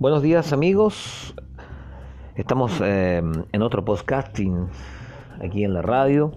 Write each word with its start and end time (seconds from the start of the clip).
Buenos 0.00 0.22
días 0.22 0.54
amigos, 0.54 1.34
estamos 2.34 2.80
eh, 2.82 3.20
en 3.52 3.62
otro 3.62 3.84
podcasting 3.84 4.66
aquí 5.44 5.62
en 5.62 5.74
la 5.74 5.82
radio. 5.82 6.32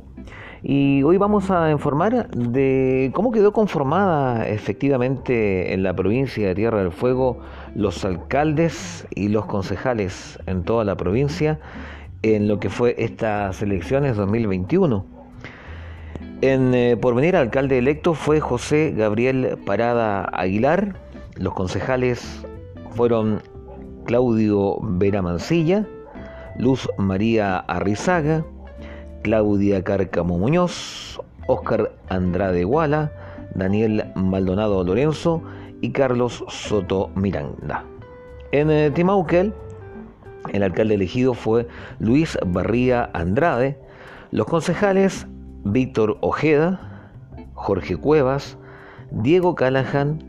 Y 0.62 1.02
hoy 1.04 1.16
vamos 1.16 1.50
a 1.50 1.72
informar 1.72 2.30
de 2.32 3.10
cómo 3.14 3.32
quedó 3.32 3.54
conformada 3.54 4.46
efectivamente 4.50 5.74
en 5.74 5.82
la 5.82 5.96
provincia 5.96 6.46
de 6.46 6.56
Tierra 6.56 6.80
del 6.80 6.92
Fuego 6.92 7.40
los 7.74 8.04
alcaldes 8.04 9.08
y 9.16 9.30
los 9.30 9.46
concejales 9.46 10.38
en 10.46 10.64
toda 10.64 10.84
la 10.84 10.98
provincia 10.98 11.62
en 12.22 12.50
lo 12.50 12.60
que 12.60 12.70
fue 12.70 12.96
estas 12.98 13.62
elecciones 13.62 14.18
2021. 14.18 15.06
En 16.42 16.74
eh, 16.74 16.98
por 16.98 17.16
venir 17.16 17.38
alcalde 17.38 17.78
electo 17.78 18.14
fue 18.14 18.42
José 18.42 18.94
Gabriel 18.94 19.58
Parada 19.66 20.26
Aguilar, 20.34 20.98
los 21.38 21.54
concejales 21.54 22.46
fueron 22.94 23.42
Claudio 24.06 24.78
Vera 24.82 25.22
Mancilla, 25.22 25.88
Luz 26.58 26.88
María 26.98 27.60
Arrizaga, 27.60 28.46
Claudia 29.24 29.84
Cárcamo 29.84 30.38
Muñoz, 30.38 31.20
Óscar 31.48 31.92
Andrade 32.10 32.64
Guala, 32.64 33.12
Daniel 33.56 34.12
Maldonado 34.16 34.84
Lorenzo 34.84 35.42
y 35.82 35.92
Carlos 35.92 36.44
Soto 36.50 37.10
Miranda. 37.16 37.84
En 38.52 38.70
eh, 38.70 38.92
Timauquel, 38.92 39.54
el 40.52 40.64
alcalde 40.64 40.96
elegido 40.96 41.34
fue 41.34 41.68
Luis 42.00 42.38
Barría 42.46 43.10
Andrade, 43.14 43.78
los 44.32 44.48
concejales 44.48 45.28
Víctor 45.64 46.18
Ojeda, 46.22 47.10
Jorge 47.54 47.96
Cuevas, 47.96 48.58
Diego 49.12 49.56
Callahan, 49.56 50.20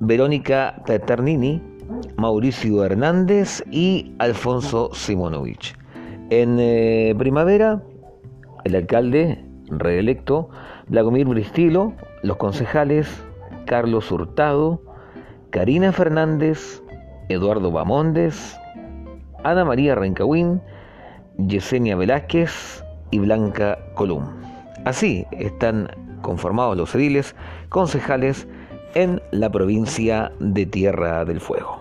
Verónica 0.00 0.82
Teternini, 0.86 1.69
Mauricio 2.16 2.84
Hernández 2.84 3.62
y 3.70 4.14
Alfonso 4.18 4.90
Simonovich. 4.92 5.76
En 6.30 6.58
eh, 6.60 7.14
primavera, 7.18 7.82
el 8.64 8.76
alcalde 8.76 9.44
reelecto, 9.68 10.50
Vladimir 10.88 11.26
Bristilo, 11.26 11.92
los 12.22 12.36
concejales 12.36 13.24
Carlos 13.66 14.10
Hurtado, 14.10 14.82
Karina 15.50 15.92
Fernández, 15.92 16.82
Eduardo 17.28 17.70
Bamondes, 17.70 18.58
Ana 19.44 19.64
María 19.64 19.94
Rencahuín, 19.94 20.60
Yesenia 21.38 21.96
Velázquez 21.96 22.84
y 23.10 23.18
Blanca 23.20 23.78
Colum. 23.94 24.24
Así 24.84 25.26
están 25.32 25.88
conformados 26.22 26.76
los 26.76 26.94
ediles 26.94 27.34
concejales 27.68 28.46
en 28.94 29.20
la 29.30 29.50
provincia 29.50 30.32
de 30.40 30.66
Tierra 30.66 31.24
del 31.24 31.40
Fuego. 31.40 31.80